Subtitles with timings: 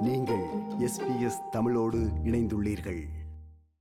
[0.00, 0.44] நீங்கள்
[0.80, 3.00] எஸ்பிஎஸ் தமிழோடு இணைந்துள்ளீர்கள்.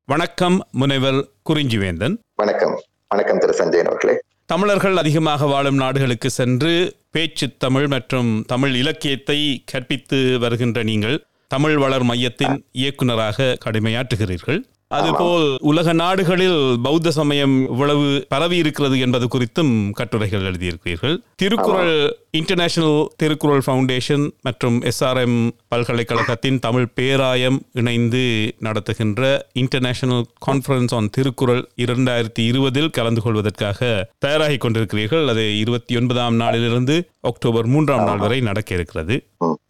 [0.05, 2.17] வணக்கம் முனைவர் குறிஞ்சிவேந்தன்.
[2.35, 2.81] வணக்கம்.
[3.07, 4.19] வணக்கம் திரு சஞ்சயன் அவர்களே.
[4.45, 12.03] தமிழர்கள் அதிகமாக வாழும் நாடுகளுக்கு சென்று பேச்சு தமிழ் மற்றும் தமிழ் இலக்கியத்தை கற்பித்து வருகின்ற நீங்கள் தமிழ் வளர்
[12.03, 14.63] மையத்தின் இயக்குனராக கடமையாற்றுகிறீர்கள்.
[14.97, 21.15] அதுபோல் உலக நாடுகளில் பௌத்த சமயம் இவ்வளவு பரவி இருக்கிறது என்பது குறித்தும் கட்டுரைகள் எழுதியிருக்கிறீர்கள்.
[21.35, 31.69] திருக்குறள் இன்டர்நேஷனல் திருக்குறள் ஃபவுண்டேஷன் மற்றும் எஸ்ஆர்எம் பல்கலைக்கழகத்தின் தமிழ் பேராயம் இணைந்து நடத்துகின்ற இன்டர்நேஷனல் கான்ஃபரன்ஸ் ஆன் திருக்குறள்
[31.77, 35.27] இரண்டாயிரத்தி இருபதில் கலந்து கொள்வதற்காக தயாராகிக் கொண்டிருக்கிறீர்கள்.
[35.27, 39.15] அது இருபத்தி ஒன்பதாம் நாளிலிருந்து அக்டோபர் மூன்றாம் நாள் வரை நடக்க இருக்கிறது.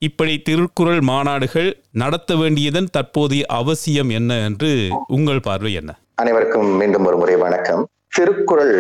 [0.08, 1.70] இப்படி திருக்குறள் மாநாடுகள்
[2.02, 4.70] நடத்த வேண்டியதன் தற்போதைய அவசியம் என்ன என்று
[5.18, 5.92] உங்கள் பார்வை என்ன?
[6.22, 7.82] அனைவருக்கும் மீண்டும் ஒரு முறை வணக்கம்.
[8.18, 8.78] திருக்குறள்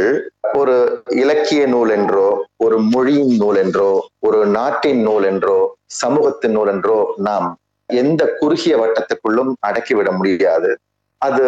[0.59, 0.75] ஒரு
[1.21, 2.27] இலக்கிய நூல் என்றோ
[2.65, 3.91] ஒரு மொழியின் நூல் என்றோ
[4.27, 5.59] ஒரு நாட்டின் நூல் என்றோ
[6.01, 7.47] சமூகத்தின் நூல் என்றோ நாம்
[7.89, 10.71] எந்த குறுகிய வட்டத்துக்குள்ளும் அடக்கிவிட முடியாது.
[11.21, 11.45] அது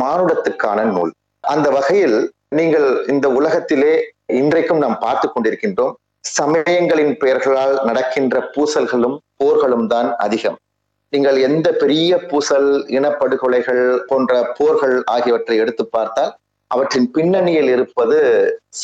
[0.00, 1.12] மானுடத்துக்கான நூல்.
[1.44, 2.18] அந்த வகையில்
[2.58, 3.92] நீங்கள் இந்த உலகத்திலே
[4.40, 5.94] இன்றைக்கும் நாம் பார்த்து கொண்டிருக்கின்றோம்.
[6.34, 10.58] சமயங்களின் பெயர்களால் நடக்கின்ற பூசல்களும் போர்களும் தான் அதிகம்.
[11.12, 16.32] நீங்கள் எந்த பெரிய பூசல் இனப்படுகொலைகள் போன்ற போர்கள் ஆகியவற்றை எடுத்து பார்த்தால்
[16.70, 18.16] அவற்றின் பின்னணியில் இருப்பது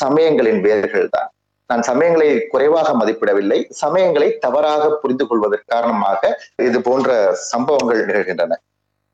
[0.01, 1.31] சமயங்களின் வேர்கள் தான்.
[1.71, 3.59] நான் சமயங்களை குறைவாக மதிப்பிடவில்லை.
[3.83, 6.21] சமயங்களை தவறாக புரிந்து கொள்வதற்கு காரணமாக
[6.69, 7.11] இது போன்ற
[7.53, 8.59] சம்பவங்கள் நிகழ்கின்றன.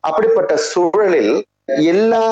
[0.05, 1.35] அப்படிப்பட்ட சூழலில்
[1.69, 2.25] எல்லா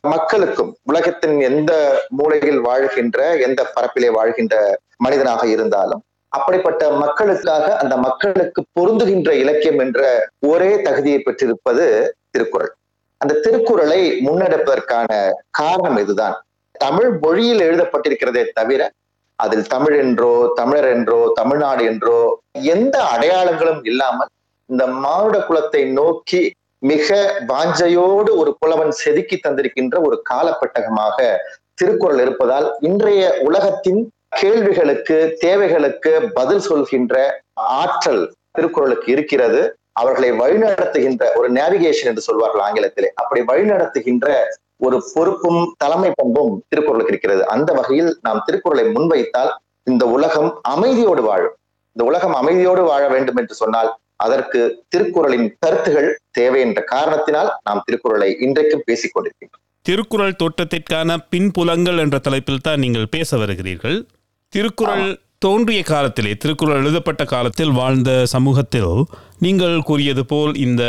[0.00, 1.72] மக்களுக்கும் உலகத்தின் எந்த
[2.10, 4.56] மூலையில் வாழ்கின்ற எந்த பரப்பிலே வாழ்கின்ற
[4.96, 6.02] மனிதனாக இருந்தாலும்
[6.32, 10.00] அப்படிப்பட்ட மக்களுக்காக அந்த மக்களுக்கு பொருந்துகின்ற இலக்கியம் என்ற
[10.40, 11.84] ஒரே தகுதியை பெற்றிருப்பது
[12.30, 12.72] திருக்குறள்.
[13.20, 15.10] அந்த திருக்குறளை முன்னெடுப்பதற்கான
[15.50, 16.36] காரணம் இதுதான்.
[16.74, 18.82] தமிழ் மொழியில் எழுதப்பட்டிருக்கிறதே தவிர
[19.38, 22.18] அதில் தமிழ் என்றோ தமிழர் என்றோ தமிழ்நாடு என்றோ
[22.74, 24.30] எந்த அடையாளங்களும் இல்லாமல்
[24.70, 26.42] இந்த மானுட குலத்தை நோக்கி
[26.82, 27.16] மிக
[27.46, 31.18] வாஞ்சையோடு ஒரு புலவன் செதுக்கி தந்திருக்கின்ற ஒரு காலப்பட்டகமாக
[31.74, 34.00] திருக்குறள் இருப்பதால் இன்றைய உலகத்தின்
[34.40, 37.14] கேள்விகளுக்கு தேவைகளுக்கு பதில் சொல்கின்ற
[37.54, 39.60] ஆற்றல் திருக்குறளுக்கு இருக்கிறது.
[39.92, 43.08] அவர்களை வழிநடத்துகின்ற ஒரு நேவிகேஷன் என்று சொல்வார்கள் ஆங்கிலத்திலே.
[43.14, 44.26] அப்படி வழிநடத்துகின்ற
[44.76, 47.42] ஒரு பொறுப்பும் தலைமை பண்பும் திருக்குறளுக்கு இருக்கிறது.
[47.46, 49.52] அந்த வகையில் நாம் திருக்குறளை முன்வைத்தால்
[49.90, 51.56] இந்த உலகம் அமைதியோடு வாழும்.
[51.96, 53.90] இந்த உலகம் அமைதியோடு வாழ வேண்டும் என்று சொன்னால்
[54.26, 54.60] அதற்கு
[54.92, 59.62] திருக்குறளின் கருத்துகள் தேவை என்ற காரணத்தினால் நாம் திருக்குறளை இன்றைக்கும் பேசிக் கொண்டிருக்கின்றோம்.
[59.86, 63.98] திருக்குறள் தோற்றத்திற்கான பின்புலங்கள் என்ற தலைப்பில் தான் நீங்கள் பேச வருகிறீர்கள்.
[64.52, 65.06] திருக்குறள்
[65.38, 68.92] தோன்றிய காலத்திலே திருக்குறள் எழுதப்பட்ட காலத்தில் வாழ்ந்த சமூகத்தில்
[69.46, 70.82] நீங்கள் கூறியது போல் இந்த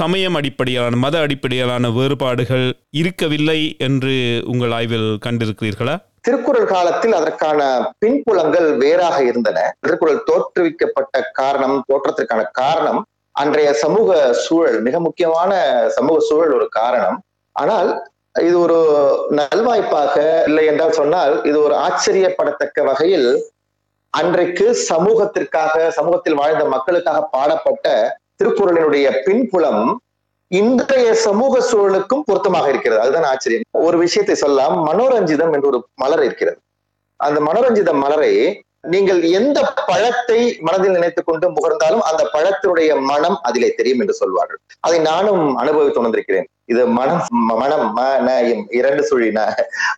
[0.00, 2.66] சமயம் அடிப்படையிலான மத அடிப்படையிலான வேறுபாடுகள்
[3.00, 4.14] இருக்கவில்லை என்று
[4.52, 5.96] உங்கள் ஆய்வில் கண்டிருக்கிறீர்களா?
[6.24, 7.60] திருக்குறள் காலத்தில் அதற்கான
[8.02, 9.58] பின்புலங்கள் வேறாக இருந்தன.
[9.80, 13.00] திருக்குறள் தோற்றுவிக்கப்பட்ட காரணம் தோற்றத்திற்கான காரணம்
[13.34, 14.10] அன்றைய சமூக
[14.44, 15.52] சூழல் மிக முக்கியமான
[15.96, 17.18] சமூக சூழல் ஒரு காரணம்.
[17.56, 17.90] ஆனால்
[18.40, 18.78] இது ஒரு
[19.38, 20.14] நல்வாய்ப்பாக
[20.48, 23.28] இல்லை என்றால் சொன்னால் இது ஒரு ஆச்சரியப்படத்தக்க வகையில்
[24.14, 27.86] அன்றைக்கு சமூகத்திற்காக சமூகத்தில் வாழ்ந்த மக்களுக்காக பாடப்பட்ட
[28.38, 29.84] திருக்குறளினுடைய பின்புலம்
[30.58, 33.02] இன்றைய சமூக சூழலுக்கும் பொருத்தமாக இருக்கிறது.
[33.02, 33.62] அதுதான் ஆச்சரியம்.
[33.70, 34.74] ஒரு விஷயத்தை சொல்லலாம்.
[34.86, 36.58] மனோரஞ்சிதம் என்று ஒரு மலர் இருக்கிறது.
[37.16, 44.00] அந்த மனோரஞ்சித மலரை நீங்கள் எந்த பழத்தை மனதில் நினைத்துக் கொண்டு முகர்ந்தாலும் அந்த பழத்தினுடைய மனம் அதிலே தெரியும்
[44.00, 44.58] என்று சொல்வார்கள்.
[44.80, 46.48] அதை நானும் அனுபவித்து உணர்ந்திருக்கிறேன்.
[46.64, 48.28] இது மனம் மனம் ம
[48.70, 49.38] இரண்டு சுழின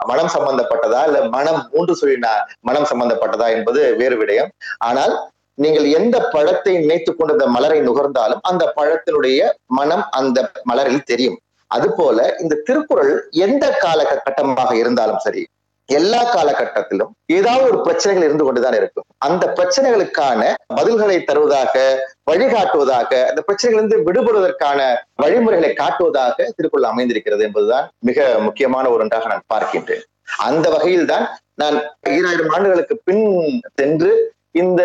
[0.06, 1.00] மனம் சம்பந்தப்பட்டதா?
[1.04, 4.50] இல்ல மனம் மூன்று சுழினா மனம் சம்பந்தப்பட்டதா என்பது வேறு விடயம்.
[4.78, 5.14] ஆனால்
[5.58, 9.40] நீங்கள் எந்த பழத்தை நினைத்துக் கொண்டு அந்த மலரை நுகர்ந்தாலும் அந்த பழத்தினுடைய
[9.78, 10.38] மனம் அந்த
[10.70, 11.38] மலரில் தெரியும்.
[11.70, 13.12] அதுபோல இந்த திருக்குறள்
[13.46, 15.42] எந்த கால கட்டமாக இருந்தாலும் சரி
[15.88, 19.06] எல்லா காலகட்டத்திலும் ஏதாவது ஒரு பிரச்சனைகள் இருந்து கொண்டுதான் இருக்கும்.
[19.26, 20.42] அந்த பிரச்சனைகளுக்கான
[20.78, 21.74] பதில்களை தருவதாக
[22.30, 24.80] வழிகாட்டுவதாக அந்த பிரச்சனைகளிலிருந்து விடுபடுவதற்கான
[25.22, 30.04] வழிமுறைகளை காட்டுவதாக திருக்குறள் அமைந்திருக்கிறது என்பதுதான் மிக முக்கியமான ஒரு ஒன்றாக நான் பார்க்கின்றேன்.
[30.48, 31.26] அந்த வகையில் தான்
[31.62, 31.76] நான்
[32.16, 33.24] ஈராயிரம் ஆண்டுகளுக்கு பின்
[33.80, 34.12] சென்று
[34.62, 34.82] இந்த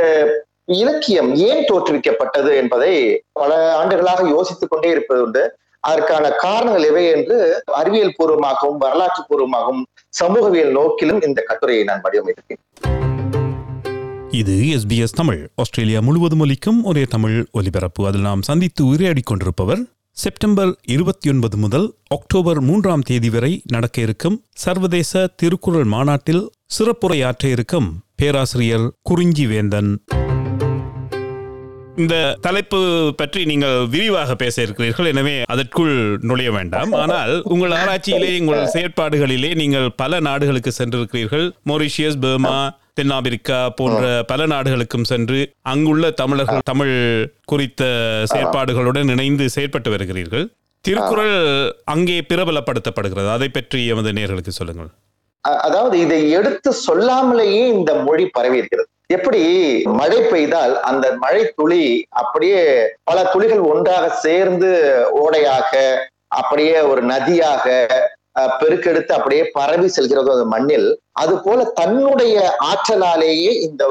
[0.74, 5.58] இலக்கியம் ஏன் தோற்றுவிக்கப்பட்டது என்பதை பல ஆண்டுகளாக யோசித்துக் கொண்டே இருப்பது உண்டு.
[5.80, 12.62] அதற்கான காரணங்கள் எவை என்று அறிவியல் பூர்வமாகவும் வரலாற்று பூர்வமாகவும் சமூகவியல் நோக்கிலும் இந்த கட்டுரையை நான் வடிவமைத்திருக்கேன்.
[14.32, 15.50] இது எஸ்பிஎஸ் தமிழ்.
[15.56, 18.08] ஆஸ்திரேலியா முழுவதும் ஒலிக்கும் ஒரே தமிழ் ஒலிபரப்பு.
[18.08, 19.82] அதில் நாம் சந்தித்து உரையாடி கொண்டிருப்பவர்
[20.18, 27.88] செப்டம்பர் இருபத்தி ஒன்பது முதல் அக்டோபர் மூன்றாம் தேதி வரை நடக்க இருக்கும் சர்வதேச திருக்குறள் மாநாட்டில் சிறப்புரையாற்ற இருக்கும்
[28.16, 30.04] பேராசிரியர் குறிஞ்சி வேந்தன்
[32.02, 32.16] இந்த
[32.46, 32.80] தலைப்பு
[33.20, 35.96] பற்றி நீங்கள் விரிவாக பேச இருக்கிறீர்கள் எனவே அதற்குள்
[36.30, 36.92] நுழைய வேண்டாம்.
[37.04, 41.48] ஆனால் உங்கள் ஆராய்ச்சியிலே உங்கள் செயற்பாடுகளிலே நீங்கள் பல நாடுகளுக்கு சென்றிருக்கிறீர்கள்.
[41.72, 42.60] மொரிஷியஸ் பர்மா
[43.00, 45.40] தென்னாப்பிரிக்கா போன்ற பல நாடுகளுக்கும் சென்று
[45.74, 46.96] அங்குள்ள தமிழர்கள் தமிழ்
[47.52, 47.84] குறித்த
[48.34, 50.46] செயற்பாடுகளுடன் இணைந்து செயற்பட்டு வருகிறீர்கள்.
[50.86, 51.36] திருக்குறள்
[51.94, 53.30] அங்கே பிரபலப்படுத்தப்படுகிறது.
[53.38, 54.92] அதை பற்றி எமது நேர்களுக்கு சொல்லுங்கள்.
[55.66, 59.42] அதாவது இதை எடுத்து சொல்லாமலேயே இந்த மொழி பரவி இருக்கிறது எப்படி
[59.94, 61.86] மழை பெய்தால் அந்த மழை துளி
[62.20, 62.62] அப்படியே
[63.04, 64.70] பல துளிகள் ஒன்றாக சேர்ந்து
[65.22, 65.72] ஓடையாக
[66.36, 67.66] அப்படியே ஒரு நதியாக
[68.36, 72.36] அஹ், பெருக்கெடுத்து அப்படியே பரவி செல்கிறதோ அந்த மண்ணில் அது போல தன்னுடைய
[72.68, 73.84] ஆற்றலாலேயே இந்த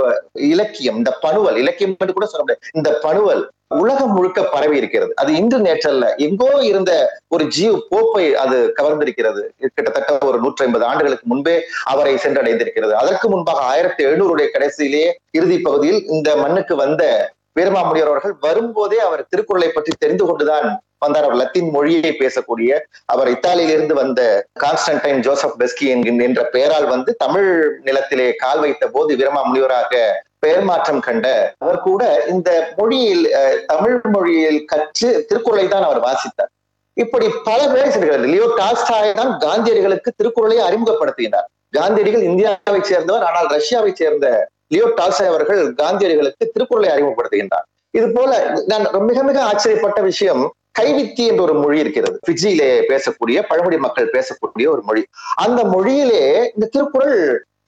[0.49, 2.71] இலக்கியம் இந்த பணுவல் இலக்கியம் என்று கூட சொல்ல முடியாது.
[2.75, 5.13] இந்த பணுவல் உலகம் முழுக்க பரவி இருக்கிறது.
[5.17, 6.17] அது இன்று நேற்றல்ல.
[6.17, 9.43] எங்கோ இருந்த ஒரு ஜீவ் போப்பை அது கவர்ந்திருக்கிறது.
[9.75, 12.93] கிட்டத்தட்ட ஒரு நூற்றி ஐம்பது ஆண்டுகளுக்கு முன்பே அவரை சென்றடைந்திருக்கிறது.
[12.93, 19.69] அதற்கு முன்பாக ஆயிரத்தி எழுநூறுடைய கடைசியிலேயே இறுதி பகுதியில் இந்த மண்ணுக்கு வந்த வீரமாமுனியர் அவர்கள் வரும்போதே அவர் திருக்குறளை
[19.69, 21.23] பற்றி தெரிந்து கொண்டுதான் வந்தார்.
[21.23, 27.81] அவர் லத்தீன் மொழியை பேசக்கூடிய அவர் இத்தாலியிலிருந்து வந்த கான்ஸ்டன்டைன் ஜோசப் பெஸ்கி என்கின்ற என்ற பெயரால் வந்து தமிழ்
[27.85, 29.95] நிலத்திலே கால் வைத்த போது வீரமாமுனிவராக
[30.43, 31.27] பெயர் மாற்றம் கண்ட
[31.63, 32.03] அவர் கூட
[32.33, 33.25] இந்த மொழியில்
[33.71, 36.51] தமிழ் மொழியில் கற்று திருக்குறளை தான் அவர் வாசித்தார்.
[36.97, 43.91] இப்படி பல வேலை செல்கிறது லியோ டாஸ்டாய் தான் காந்தியடிகளுக்கு திருக்குறளை அறிமுகப்படுத்துகிறார் காந்தியடிகள் இந்தியாவை சேர்ந்தவர் ஆனால் ரஷ்யாவை
[44.01, 44.27] சேர்ந்த
[44.75, 47.67] லியோ டால்ஸ்டாய் அவர்கள் காந்தியடிகளுக்கு திருக்குறளை அறிமுகப்படுத்துகின்றார்.
[47.99, 48.31] இது போல
[48.71, 50.43] நான் மிக மிக ஆச்சரியப்பட்ட விஷயம்
[50.79, 52.17] கைவித்தி என்ற ஒரு மொழி இருக்கிறது.
[52.27, 55.03] பிஜியிலே பேசக்கூடிய பழங்குடி மக்கள் பேசக்கூடிய ஒரு மொழி.
[55.45, 56.23] அந்த மொழியிலே
[56.55, 57.17] இந்த திருக்குறள்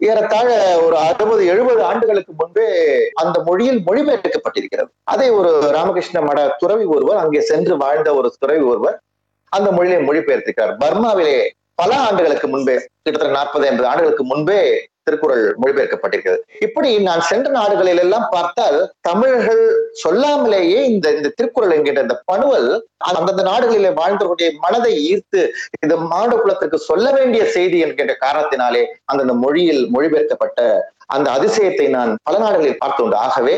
[0.09, 2.67] ஏறத்தாழ ஒரு அறுபது எழுபது ஆண்டுகளுக்கு முன்பே
[3.15, 4.91] அந்த மொழியில் மொழிபெயர்க்கப்பட்டிருக்கிறது.
[5.05, 9.01] அதை ஒரு ராமகிருஷ்ண மட துறவி ஒருவர் அங்கே சென்று வாழ்ந்த ஒரு துறவி ஒருவர்
[9.49, 10.75] அந்த மொழியை மொழிபெயர்த்திருக்கிறார்.
[10.79, 16.43] பர்மாவிலே பல ஆண்டுகளுக்கு முன்பே கிட்டத்தட்ட நாற்பது ஐம்பது ஆண்டுகளுக்கு முன்பே திருக்குறள் மொழிபெயர்க்கப்பட்டிருக்கிறது.
[16.67, 19.63] இப்படி நான் சென்ற நாடுகளில் எல்லாம் பார்த்தால் தமிழர்கள்
[20.03, 22.69] சொல்லாமலேயே இந்த இந்த திருக்குறள் என்கின்ற இந்த பணுவல்
[23.09, 25.43] அந்தந்த நாடுகளிலே வாழ்ந்தவர்களுடைய மனதை ஈர்த்து
[25.83, 30.61] இந்த மாடு குலத்திற்கு சொல்ல வேண்டிய செய்தி என்கின்ற காரணத்தினாலே அந்தந்த மொழியில் மொழிபெயர்க்கப்பட்ட
[31.07, 33.55] அந்த அதிசயத்தை நான் பல நாடுகளில் பார்த்துண்டு ஆகவே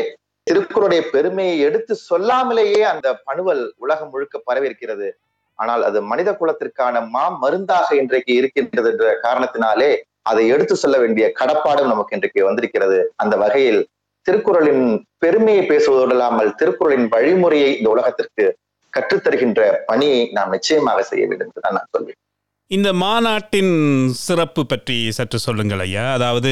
[0.47, 5.07] திருக்குறளுடைய பெருமையை எடுத்து சொல்லாமலேயே அந்த பணுவல் உலகம் முழுக்க பரவியிருக்கிறது.
[5.59, 9.91] ஆனால் அது மனித குலத்திற்கான மா மருந்தாக இன்றைக்கு இருக்கின்றது என்ற காரணத்தினாலே
[10.29, 12.99] அதை எடுத்து சொல்ல வேண்டிய கடப்பாடும் நமக்கு இன்றைக்கு வந்திருக்கிறது.
[13.23, 13.81] அந்த வகையில்
[14.25, 14.85] திருக்குறளின்
[15.23, 18.45] பெருமையை பேசுவதோடு இல்லாமல் திருக்குறளின் வழிமுறையை இந்த உலகத்திற்கு
[18.93, 22.19] கற்றுத்தருகின்ற பணியை நாம் நிச்சயமாக செய்ய வேண்டும் என்றுதான் நான் சொல்வேன்.
[22.71, 23.73] இந்த மாநாட்டின்
[24.25, 26.05] சிறப்பு பற்றி சற்று சொல்லுங்கள் ஐயா.
[26.17, 26.51] அதாவது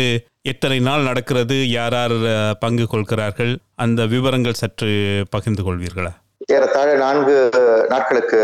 [0.52, 2.16] எத்தனை நாள் நடக்கிறது யார் யார்
[2.64, 3.54] பங்கு கொள்கிறார்கள்
[3.86, 4.92] அந்த விவரங்கள் சற்று
[5.36, 6.14] பகிர்ந்து கொள்வீர்களா?
[6.56, 7.36] ஏறத்தாழ நான்கு
[7.94, 8.40] நாட்களுக்கு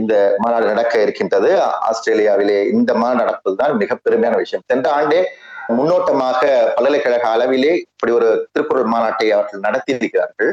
[0.00, 1.50] இந்த மாநாடு நடக்க இருக்கின்றது.
[1.88, 4.64] ஆஸ்திரேலியாவிலே இந்த மாநாடு நடப்பதுதான் மிக பெருமையான விஷயம்.
[4.72, 5.20] சென்ற ஆண்டே
[5.76, 6.40] முன்னோட்டமாக
[6.76, 10.50] பல்கலைக்கழக அளவிலே இப்படி ஒரு திருக்குறள் மாநாட்டை அவர்கள் நடத்தி இருக்கிறார்கள்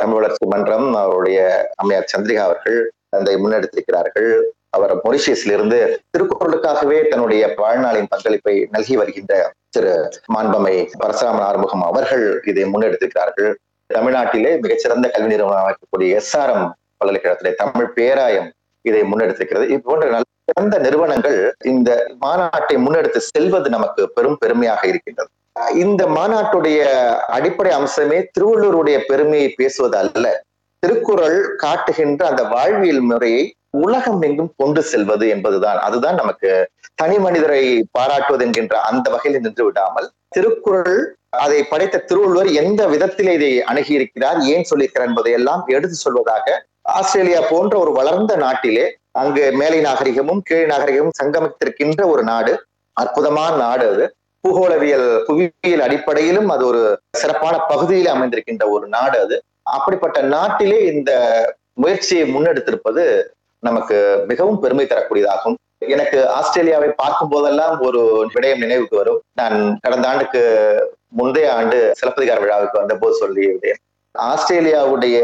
[0.00, 1.40] தமிழ் வளர்ச்சி மன்றம் அவருடைய
[1.82, 2.78] அம்மையார் சந்திரிகா அவர்கள்
[3.18, 4.30] அதை முன்னெடுத்திருக்கிறார்கள்.
[4.76, 5.80] அவர் மொரிஷியஸிலிருந்து
[6.12, 9.34] திருக்குறளுக்காகவே தன்னுடைய வாழ்நாளின் பங்களிப்பை நல்கி வருகின்ற
[9.74, 9.92] திரு
[10.34, 13.52] மாண்பமை பரசுராமன் ஆறுமுகம் அவர்கள் இதை முன்னெடுத்திருக்கிறார்கள்.
[13.92, 16.66] தமிழ்நாட்டிலே மிகச்சிறந்த கல்வி நிறுவனம் அமைக்கக்கூடிய எஸ்ஆர்எம்
[16.98, 18.48] பல்கலைக்கழகத்திலே தமிழ் பேராயம்
[18.84, 19.78] இதை முன்னெடுத்திருக்கிறது.
[19.88, 21.38] போன்ற நல்ல சிறந்த நிறுவனங்கள்
[21.72, 21.90] இந்த
[22.24, 25.30] மாநாட்டை முன்னெடுத்து செல்வது நமக்கு பெரும் பெருமையாக இருக்கின்றது.
[25.84, 26.80] இந்த மாநாட்டுடைய
[27.36, 30.26] அடிப்படை அம்சமே திருவள்ளூருடைய பெருமையை பேசுவது அல்ல.
[30.78, 33.44] திருக்குறள் காட்டுகின்ற அந்த வாழ்வியல் முறையை
[33.84, 35.78] உலகம் எங்கும் கொண்டு செல்வது என்பதுதான்.
[35.78, 36.50] அதுதான் நமக்கு
[36.94, 37.62] தனி மனிதரை
[37.98, 44.66] பாராட்டுவது என்கின்ற அந்த வகையில் நின்று விடாமல் திருக்குறள் அதை படைத்த திருவள்ளுவர் எந்த விதத்திலே இதை அணுகியிருக்கிறார் ஏன்
[44.70, 46.56] சொல்லியிருக்கிறார் என்பதை எல்லாம் எடுத்து சொல்வதாக
[46.98, 52.52] ஆஸ்திரேலியா போன்ற ஒரு வளர்ந்த நாட்டிலே அங்கு மேலை நாகரிகமும் கீழ் நாகரிகமும் சங்கமித்திருக்கின்ற ஒரு நாடு
[52.92, 54.04] அற்புதமான நாடு அது.
[54.44, 59.36] பூகோளவியல் புவியியல் அடிப்படையிலும் அது ஒரு சிறப்பான பகுதியில் அமைந்திருக்கின்ற ஒரு நாடு அது.
[59.62, 61.12] அப்படிப்பட்ட நாட்டிலே இந்த
[61.72, 63.22] முயற்சியை முன்னெடுத்திருப்பது
[63.58, 65.54] நமக்கு மிகவும் பெருமை தரக்கூடியதாகும்.
[65.78, 69.20] எனக்கு ஆஸ்திரேலியாவை பார்க்கும் போதெல்லாம் ஒரு விடயம் நினைவுக்கு வரும்.
[69.34, 70.42] நான் கடந்த ஆண்டுக்கு
[71.18, 73.80] முந்தைய ஆண்டு சிலப்பதிகார விழாவுக்கு வந்த போது சொல்லியிருந்தேன்.
[74.14, 75.18] ஆஸ்திரேலியாவுடைய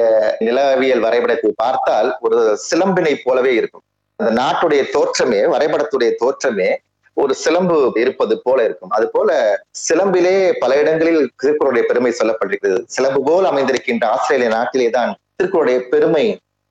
[0.47, 3.85] நிலவியல் வரைபடத்தை பார்த்தால் ஒரு சிலம்பினை போலவே இருக்கும்.
[4.19, 6.71] அந்த நாட்டுடைய தோற்றமே வரைபடத்துடைய தோற்றமே
[7.17, 8.93] ஒரு சிலம்பு இருப்பது போல இருக்கும்.
[8.97, 9.31] அது போல
[9.87, 12.83] சிலம்பிலே பல இடங்களில் திருக்குறளுடைய பெருமை சொல்லப்பட்டிருக்கிறது.
[12.97, 16.25] சிலம்பு போல் அமைந்திருக்கின்ற ஆஸ்திரேலிய நாட்டிலே தான் திருக்குறளுடைய பெருமை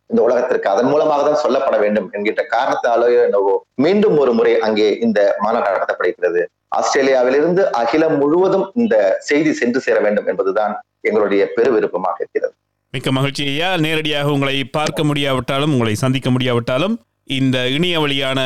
[0.10, 3.52] இந்த உலகத்திற்கு அதன் மூலமாக தான் சொல்லப்பட வேண்டும் என்கின்ற காரணத்தாலோ என்னவோ
[3.84, 6.42] மீண்டும் ஒரு முறை அங்கே இந்த மாநாடு நடத்தப்படுகிறது.
[6.78, 12.54] ஆஸ்திரேலியாவிலிருந்து அகிலம் முழுவதும் இந்த செய்தி சென்று சேர வேண்டும் என்பதுதான் எங்களுடைய பெரு விருப்பமாக இருக்கிறது.
[12.92, 13.78] மிக்க மகிழ்ச்சி ஐயா.
[13.78, 18.40] நேரடியாக உங்களை பார்க்க முடியாவிட்டாலும் உங்களை சந்திக்க முடியாவிட்டாலும் இந்த இணைய வழியான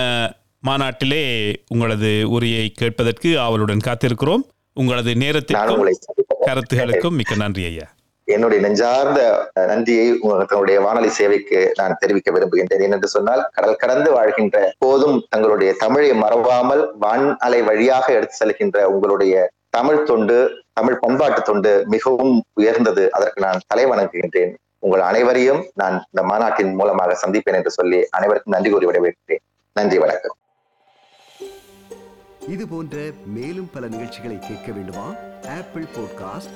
[0.60, 1.24] மாநாட்டிலே
[1.68, 4.44] உங்களது உரையை கேட்பதற்கு ஆவலுடன் காத்திருக்கிறோம்.
[4.74, 5.89] உங்களது நேரத்திற்கும்
[6.46, 7.88] கருத்துகளுக்கும் மிக்க நன்றி ஐயா.
[8.25, 9.22] என்னுடைய நெஞ்சார்ந்த
[9.70, 12.84] நன்றியை உங்களுடைய வானொலி சேவைக்கு நான் தெரிவிக்க விரும்புகின்றேன்.
[12.88, 19.50] ஏனென்று சொன்னால் கடல் கடந்து வாழ்கின்ற போதும் தங்களுடைய தமிழை மறவாமல் வான் அலை வழியாக எடுத்து செல்கின்ற உங்களுடைய
[19.77, 20.38] தமிழ் தொண்டு
[20.80, 23.06] தமிழ் பண்பாட்டு தொண்டு மிகவும் உயர்ந்தது.
[23.12, 24.53] அதற்கு நான் தலை வணங்குகின்றேன்.
[24.86, 29.44] உங்கள் அனைவரையும் நான் இந்த மாநாட்டின் மூலமாக சந்திப்பேன் என்று சொல்லி அனைவருக்கும் நன்றி கூறி விடைபெறுகிறேன்.
[29.75, 30.36] நன்றி வணக்கம்.
[32.53, 32.98] இது போன்ற
[33.38, 35.08] மேலும் பல நிகழ்ச்சிகளை கேட்க வேண்டுமா?
[35.58, 36.56] Apple podcast